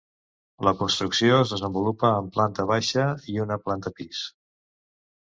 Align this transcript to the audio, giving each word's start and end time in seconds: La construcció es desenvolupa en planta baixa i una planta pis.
La 0.67 0.71
construcció 0.79 1.35
es 1.43 1.53
desenvolupa 1.57 2.13
en 2.23 2.33
planta 2.39 2.69
baixa 2.75 3.09
i 3.37 3.39
una 3.49 3.63
planta 3.69 3.97
pis. 4.03 4.29